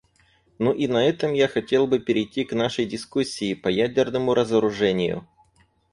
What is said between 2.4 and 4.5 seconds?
к нашей дискуссии по ядерному